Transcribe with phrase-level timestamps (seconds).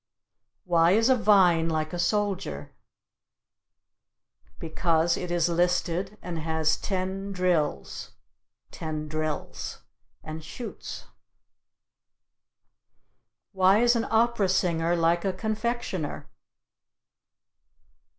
[0.65, 2.71] Why is a vine like a soldier?
[4.57, 8.09] Because it is listed and has ten drills
[8.71, 9.81] (ten drils)
[10.23, 11.05] and shoots.
[13.51, 16.27] Why is an opera singer like a confectioner?